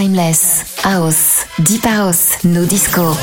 Timeless, 0.00 0.64
House, 0.82 1.44
Deep 1.58 1.84
House, 1.84 2.38
No 2.44 2.64
Disco. 2.64 3.14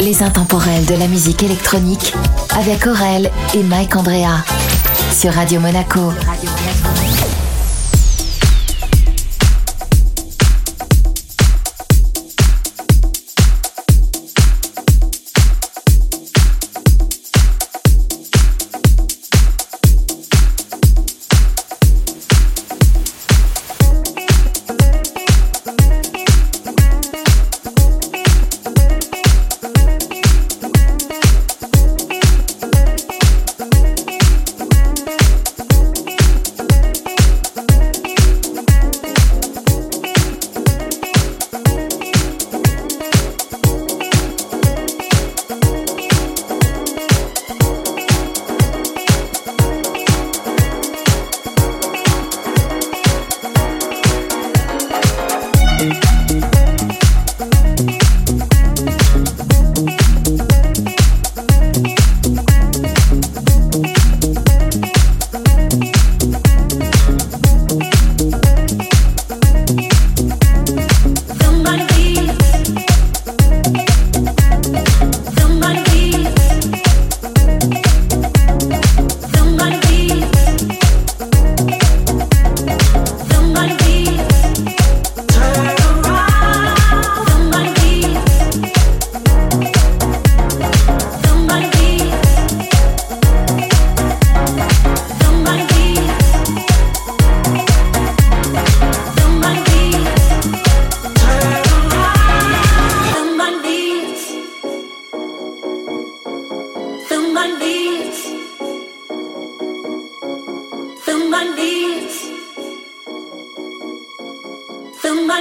Les 0.00 0.22
intemporels 0.22 0.86
de 0.86 0.94
la 0.94 1.08
musique 1.08 1.42
électronique 1.42 2.14
avec 2.56 2.86
Aurel 2.86 3.28
et 3.54 3.64
Mike 3.64 3.96
Andrea 3.96 4.44
sur 5.12 5.32
Radio 5.32 5.58
Monaco. 5.58 6.12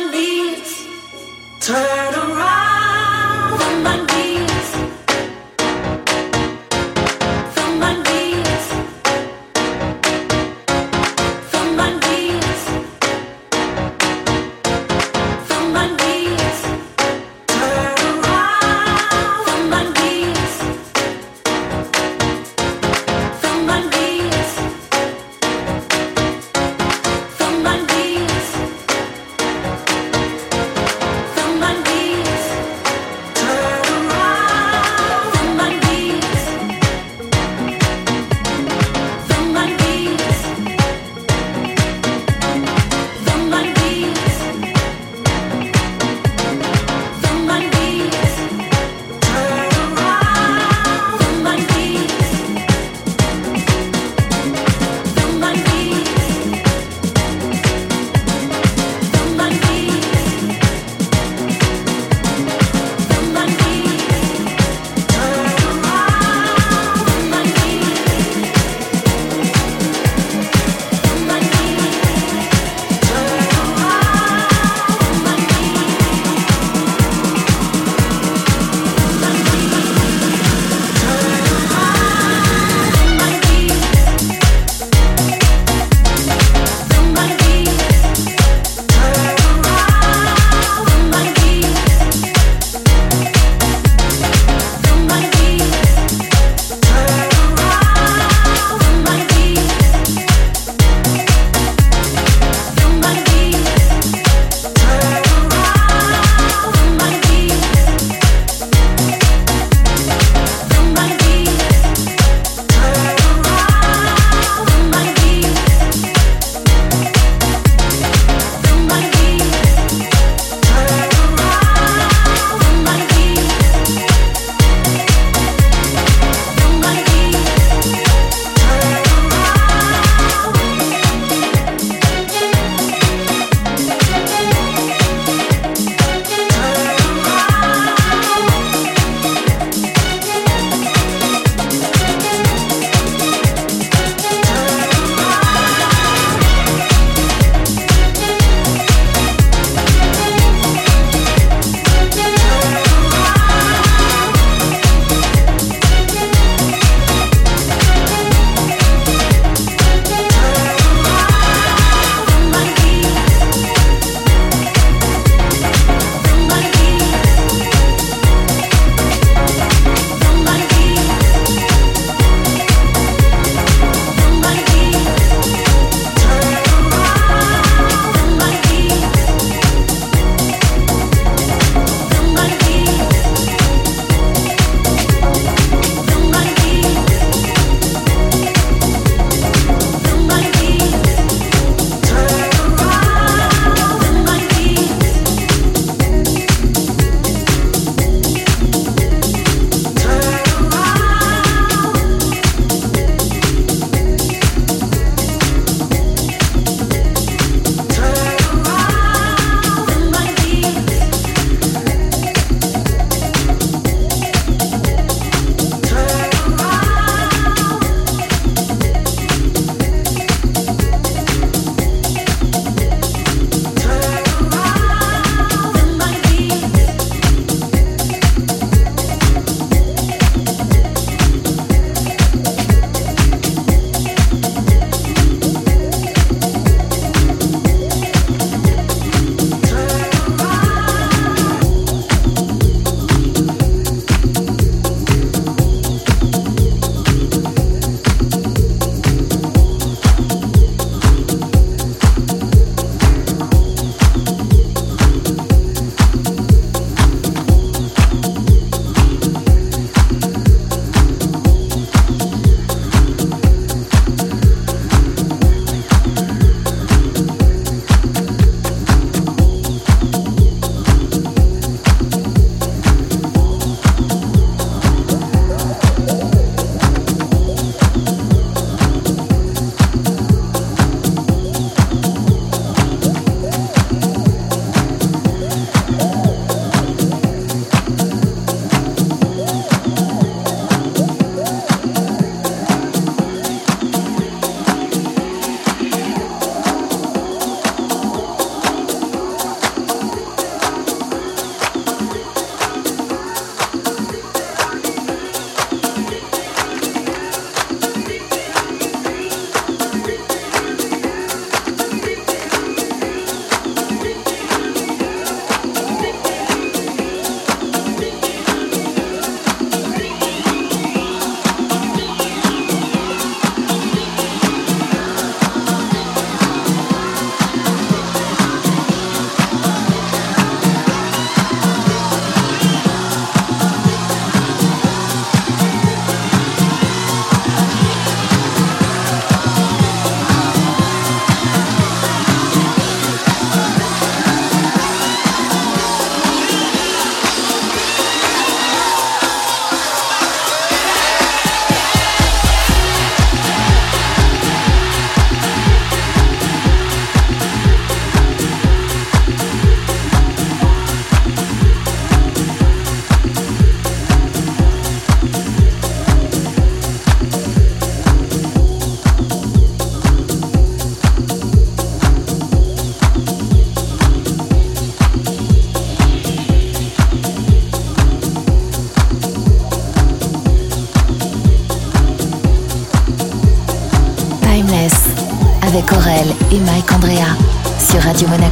knees, 0.08 0.88
turn 1.60 2.19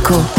Radio 0.10 0.37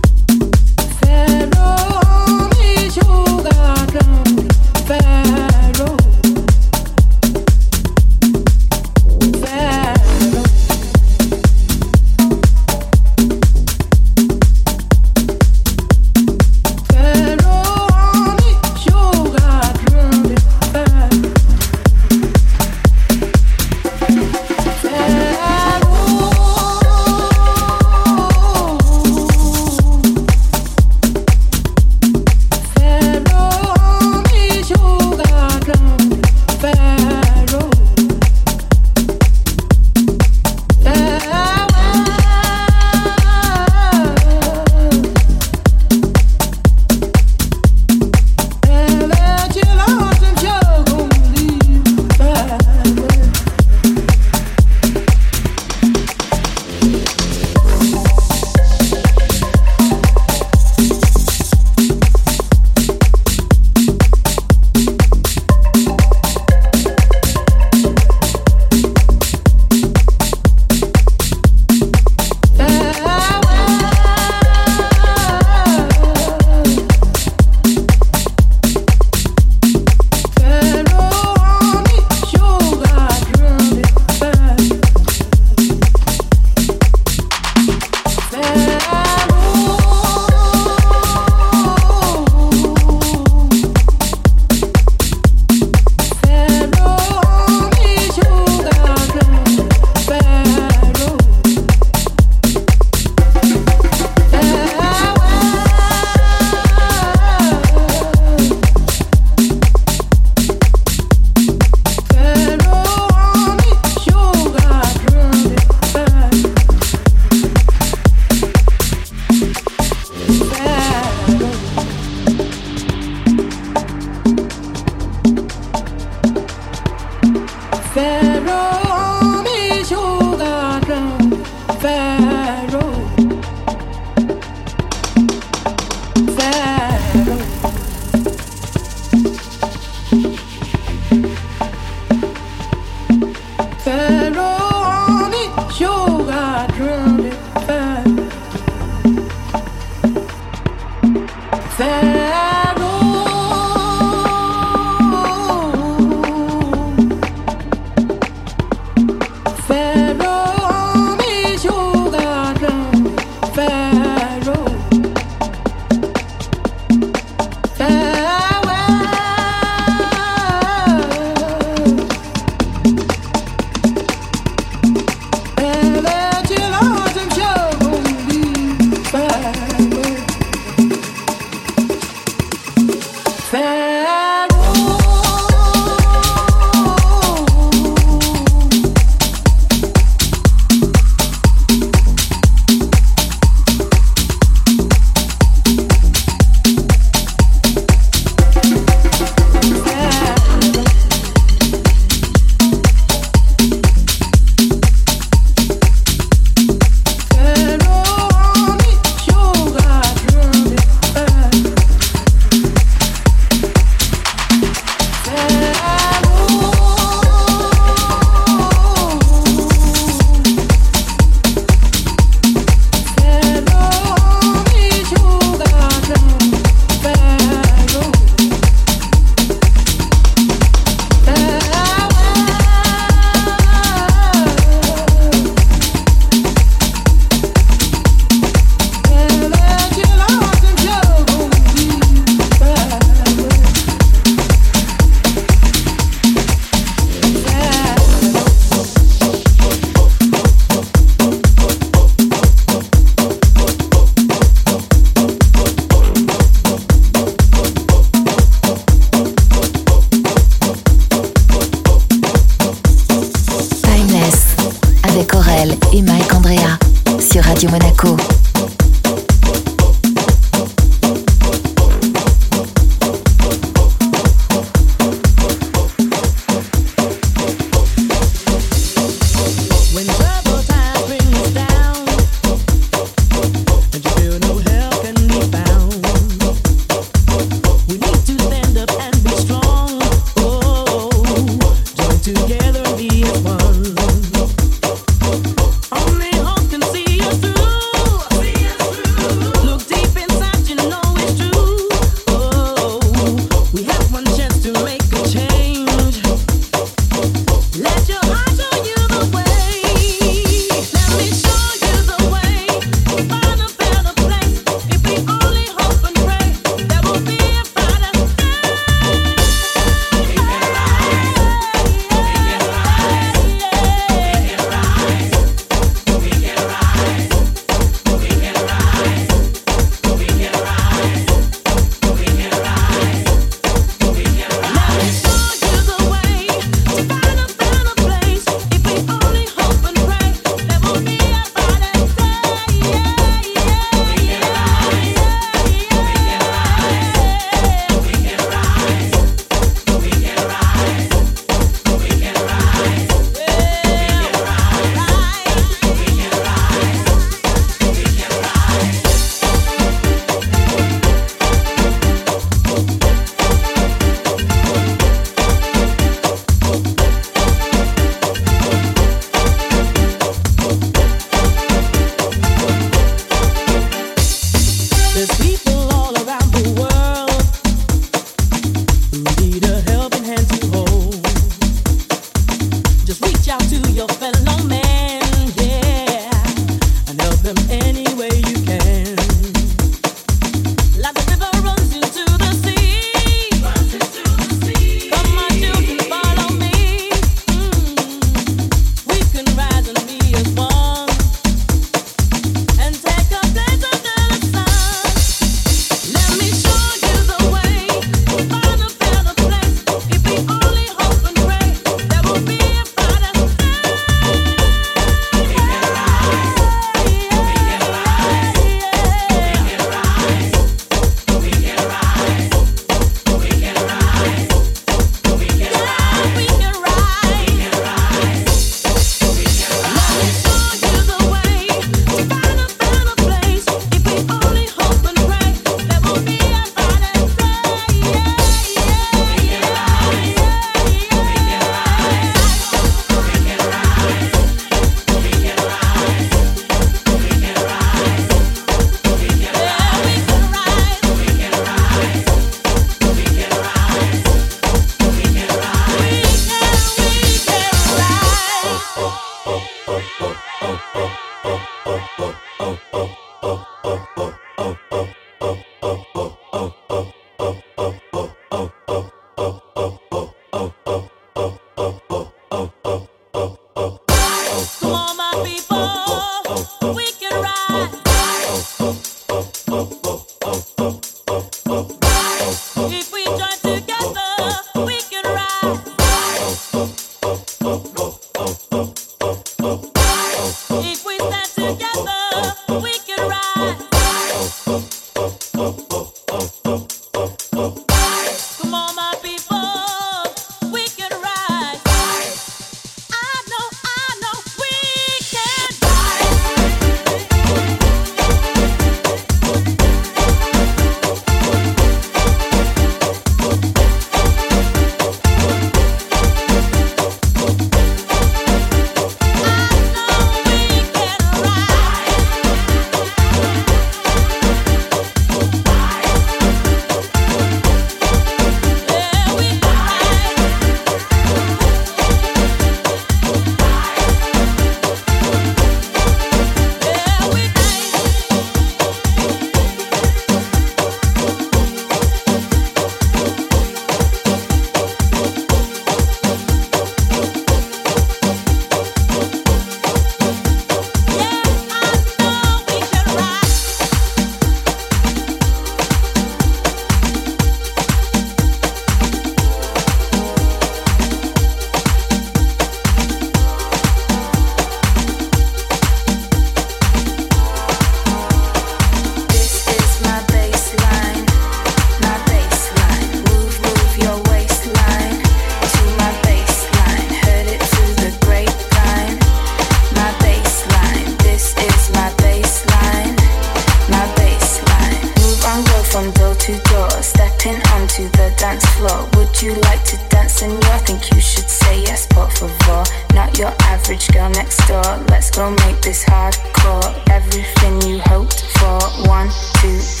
floor. 588.81 589.07
Would 589.15 589.41
you 589.41 589.53
like 589.69 589.83
to 589.85 589.97
dance 590.09 590.41
and 590.41 590.53
i 590.65 590.77
Think 590.79 591.01
you 591.13 591.21
should 591.21 591.49
say 591.49 591.81
yes, 591.81 592.07
but 592.07 592.29
for 592.33 592.49
vor. 592.65 592.83
Not 593.13 593.37
your 593.37 593.53
average 593.61 594.07
girl 594.11 594.29
next 594.31 594.57
door. 594.67 594.89
Let's 595.09 595.29
go 595.29 595.51
make 595.63 595.79
this 595.81 596.03
hardcore. 596.03 596.89
Everything 597.09 597.81
you 597.87 597.99
hoped 598.05 598.41
for. 598.57 598.79
One, 599.07 599.29
two, 599.61 599.77
three. 599.77 600.00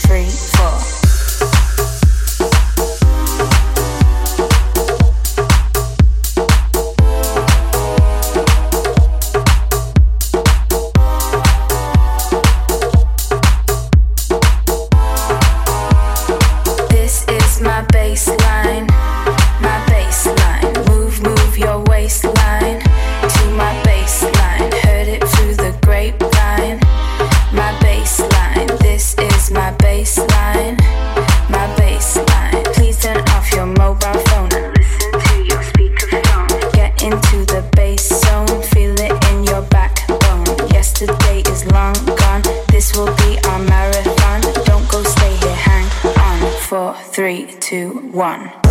one. 48.11 48.70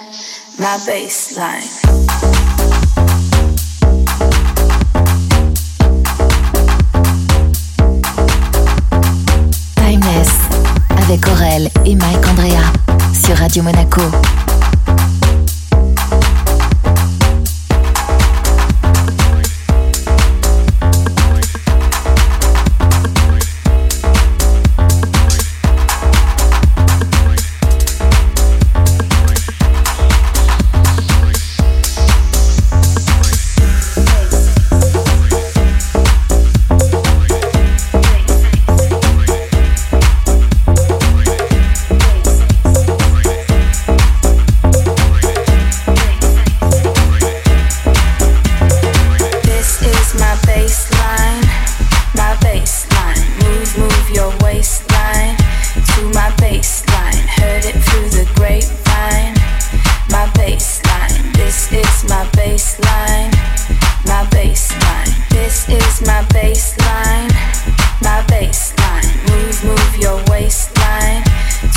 my 0.61 0.77
baseline. 0.85 1.63
Timeless 9.75 10.29
avec 10.97 11.27
Aurel 11.27 11.69
et 11.85 11.95
Mike 11.95 12.27
Andrea 12.27 12.61
sur 13.11 13.35
Radio 13.37 13.63
Monaco. 13.63 14.01
bassline. 64.41 65.29
This 65.29 65.69
is 65.69 66.01
my 66.01 66.21
bassline. 66.33 67.29
My 68.01 68.23
bassline. 68.31 69.09
Move, 69.29 69.63
move 69.63 69.97
your 69.97 70.17
waistline 70.31 71.23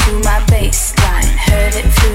to 0.00 0.12
my 0.24 0.40
bassline. 0.48 1.28
Heard 1.48 1.74
it 1.76 1.86
through 1.92 2.13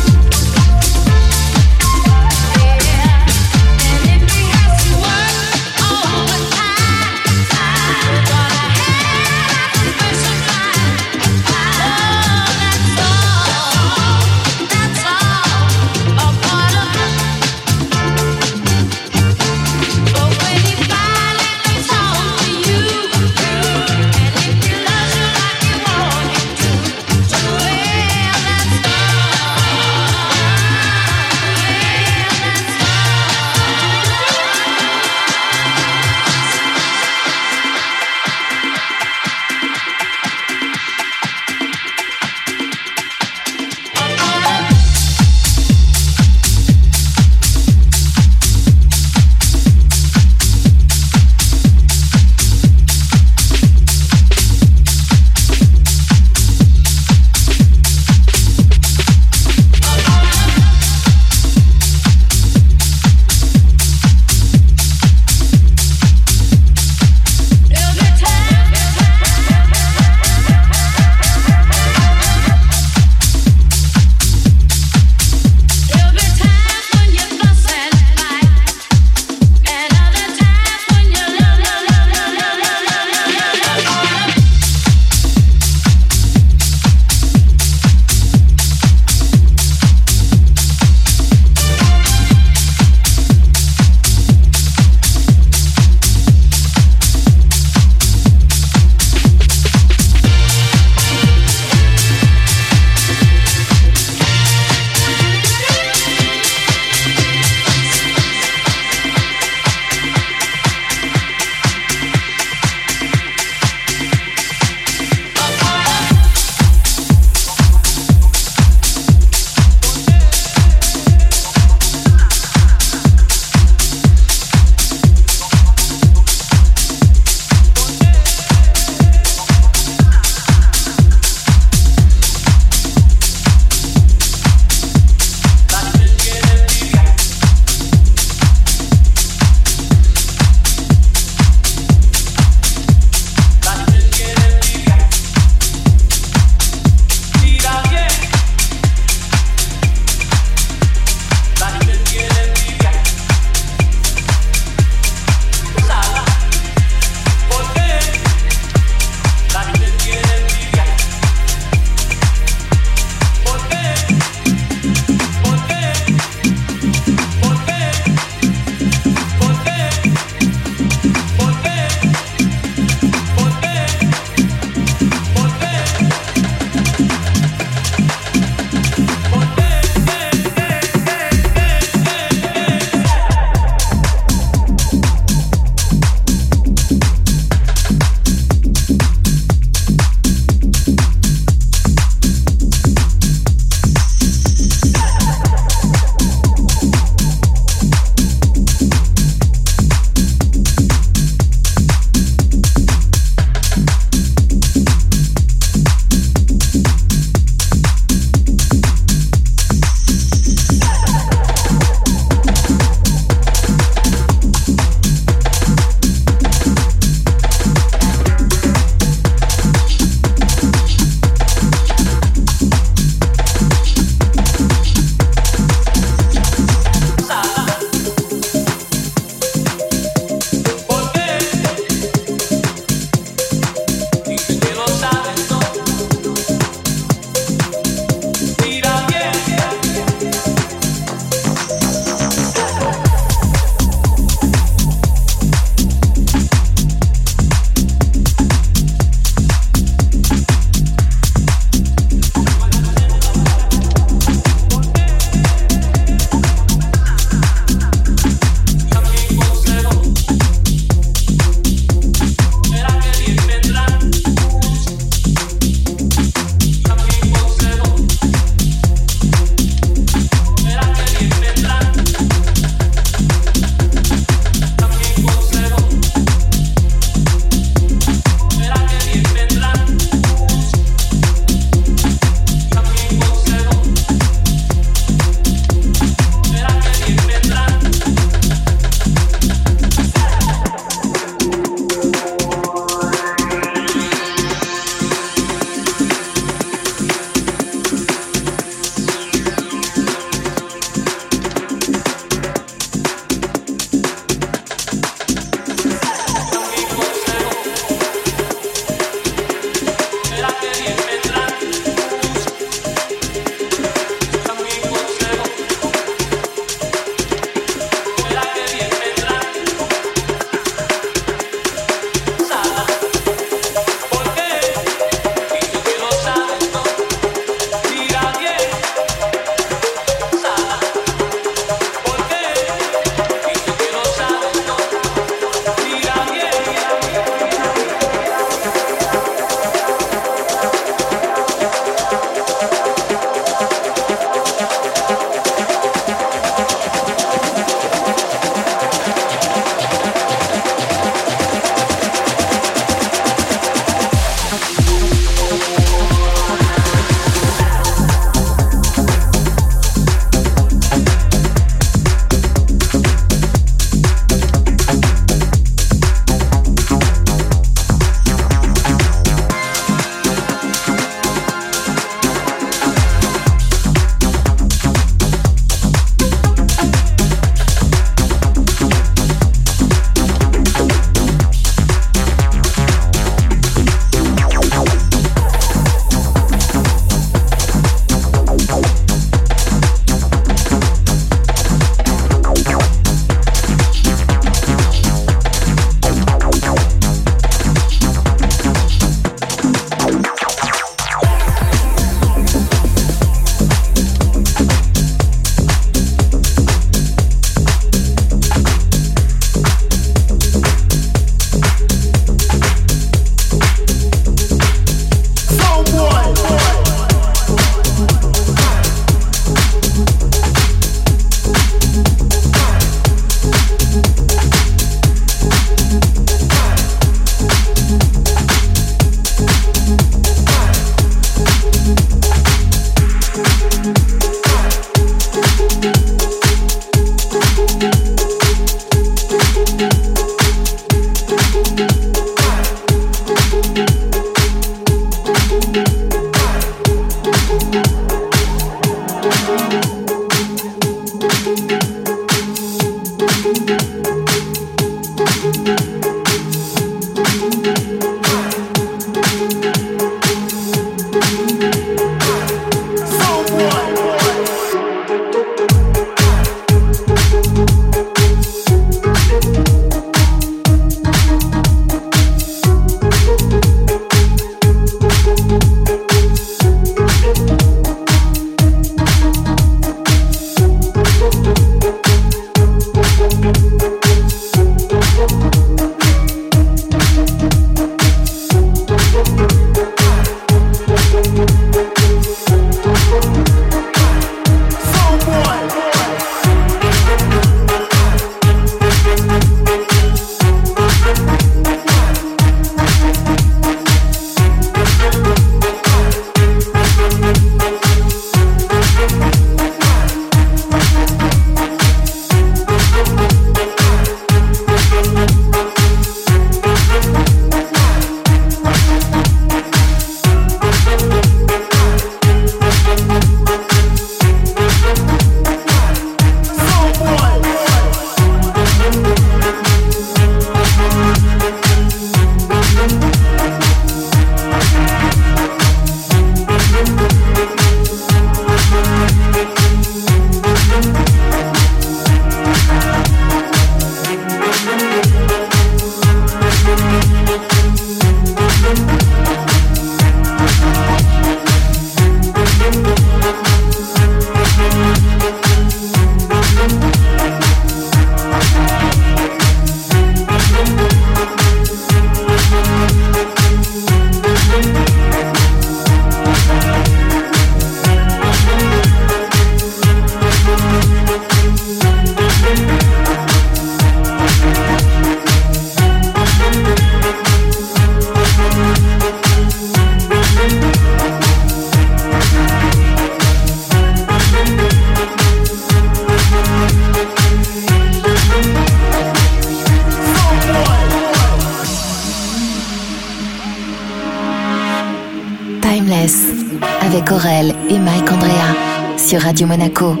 Radio 599.41 599.47
Monaco. 599.47 600.00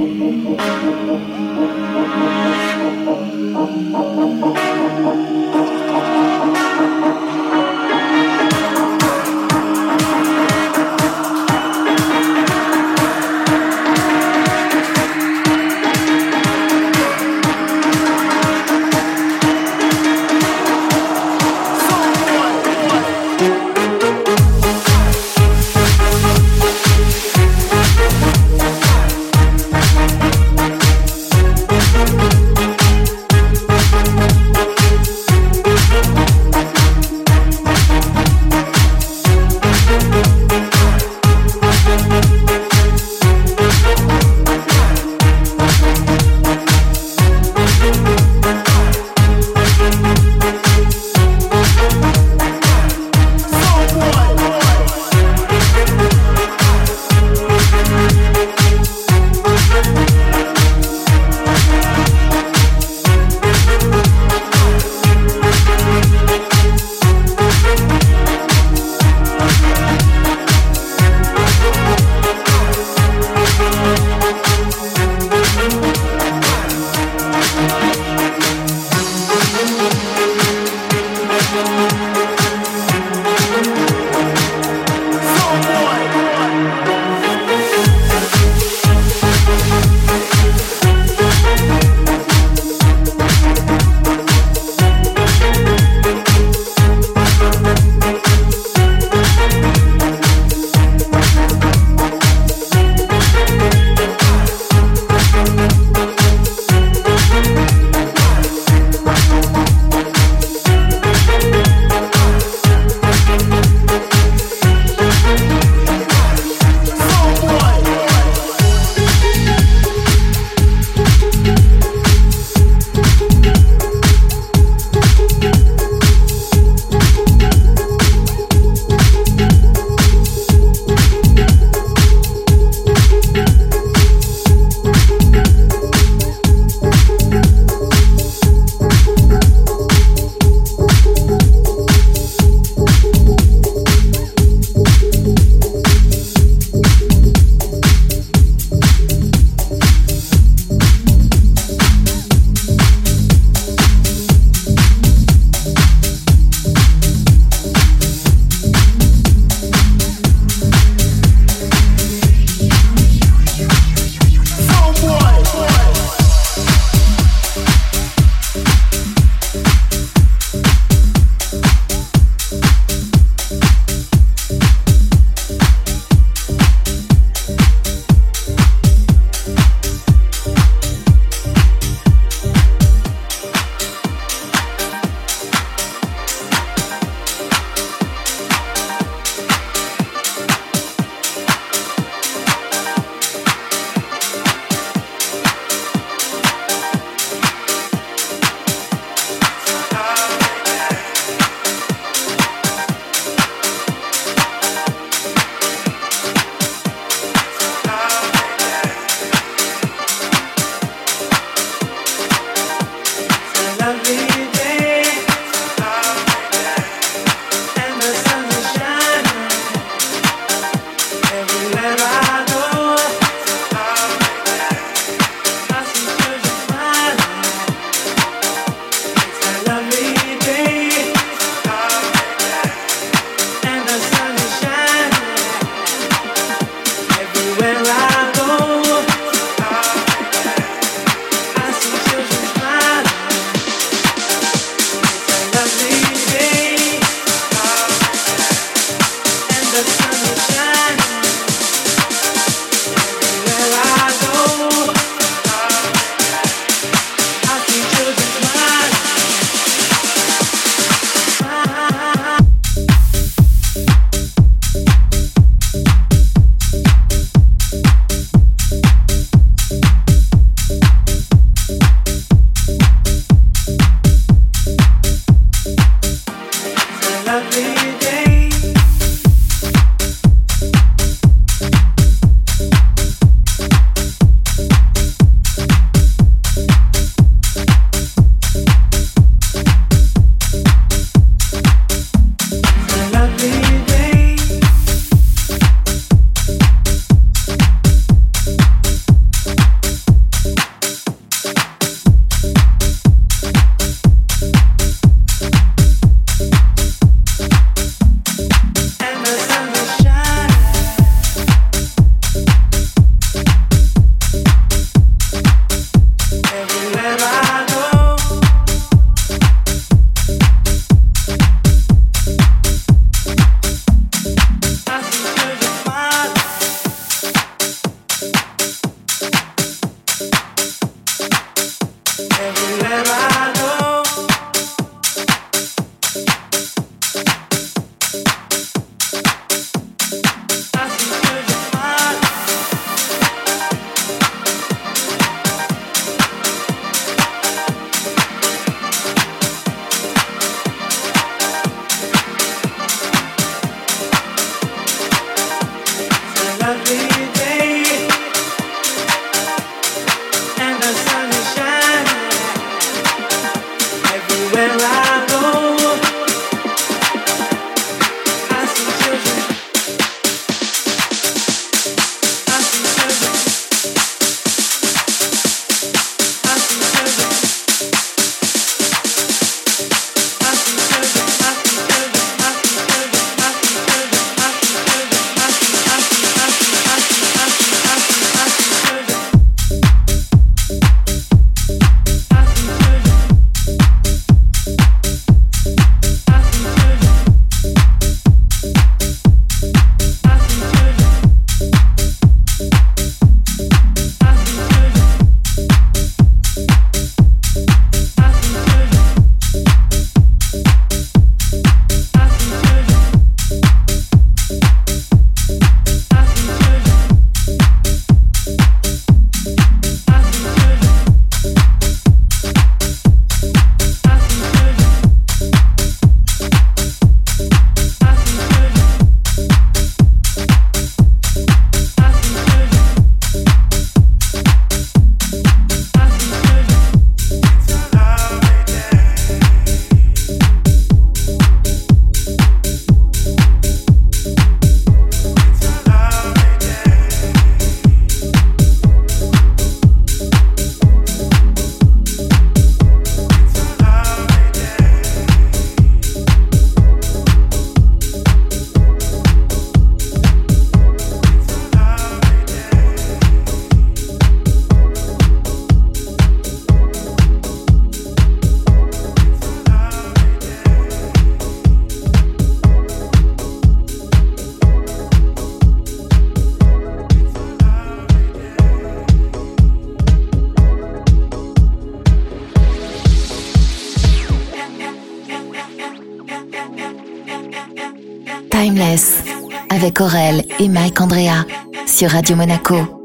Aurel 490.01 490.43
et 490.59 490.67
Mike 490.67 490.99
Andrea 490.99 491.45
sur 491.85 492.09
Radio 492.09 492.35
Monaco. 492.35 493.00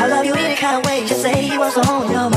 I 0.00 0.06
love 0.06 0.24
you 0.24 0.32
in 0.32 0.52
a 0.52 0.56
kind 0.56 0.78
of 0.78 0.86
way. 0.86 1.06
Just 1.06 1.20
say 1.20 1.42
he 1.42 1.58
was 1.58 1.74
someone, 1.74 2.10
no. 2.10 2.29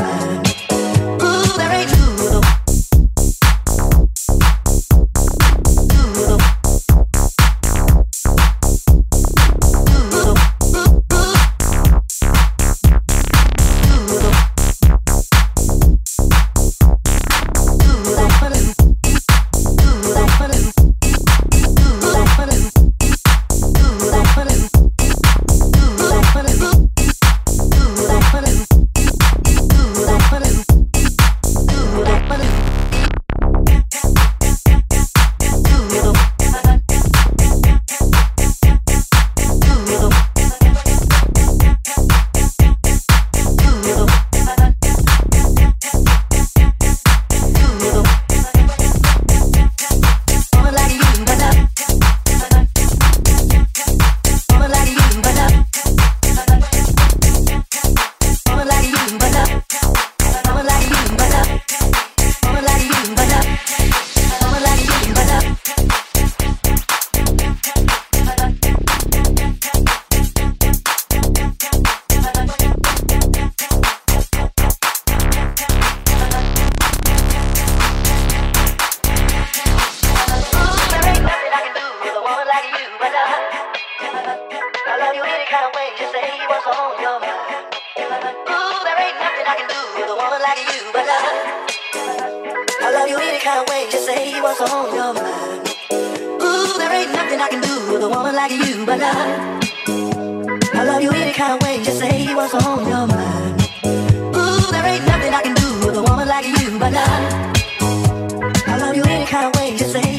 Just 109.75 109.91
say 109.93 110.12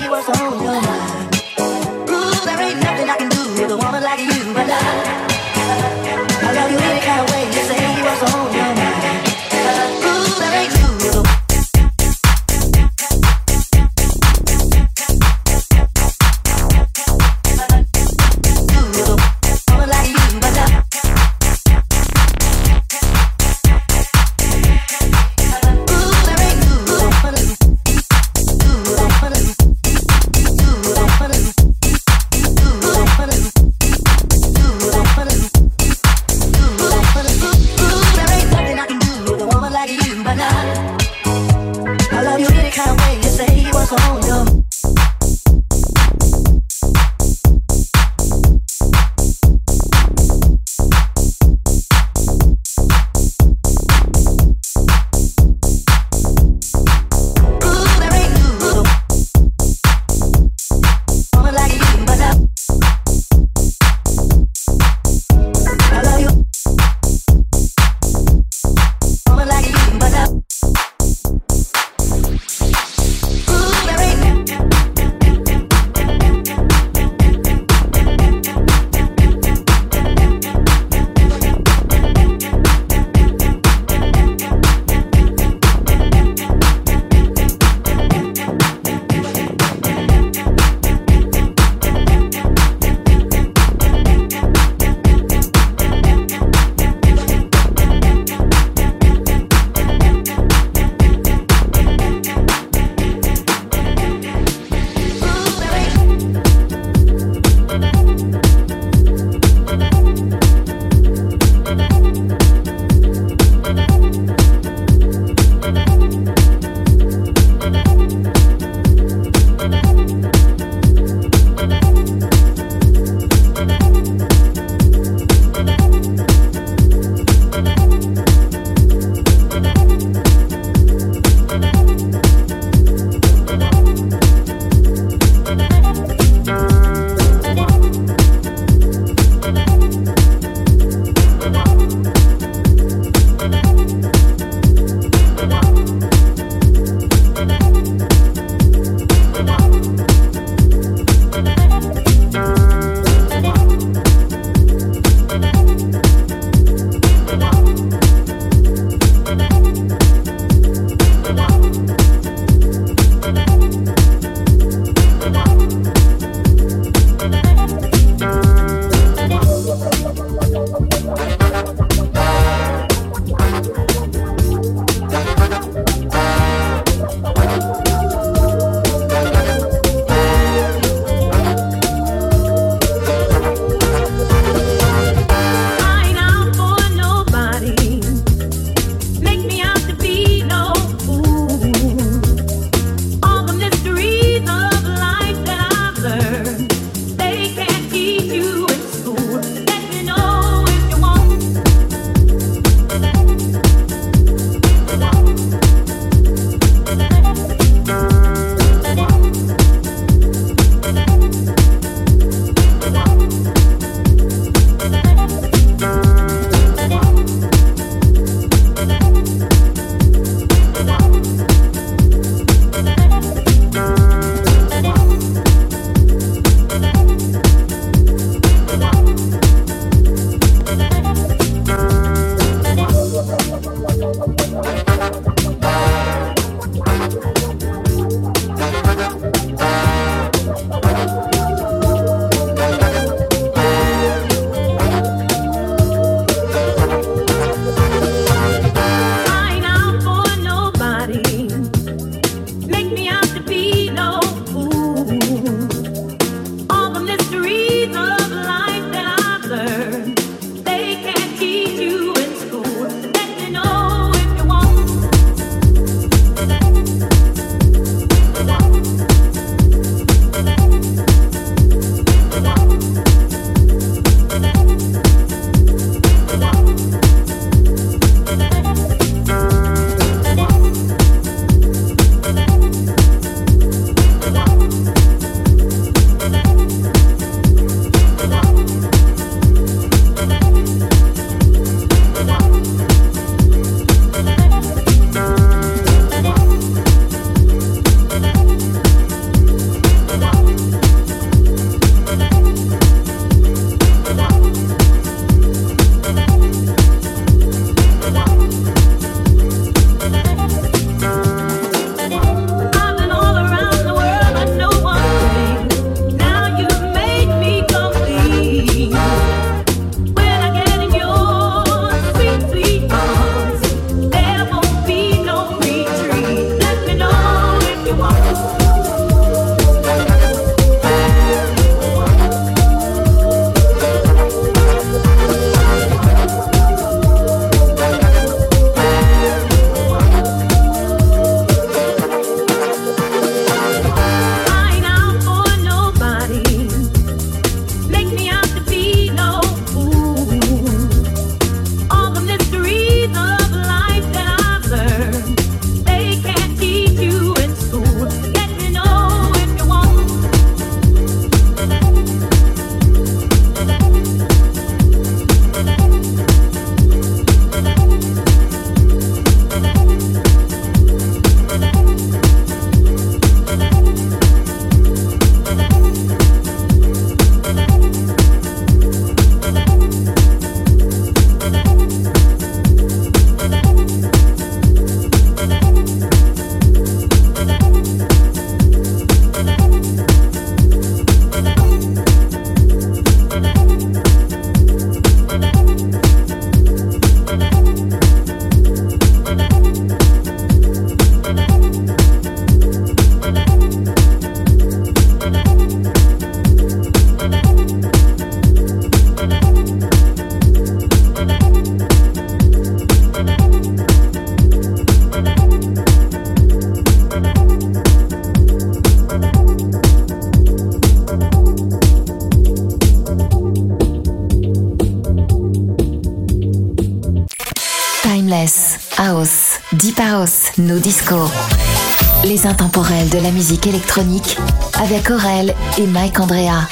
et 435.78 435.86
Mike 435.86 436.20
Andrea 436.20 436.68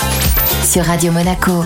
sur 0.65 0.85
Radio 0.85 1.13
Monaco. 1.13 1.65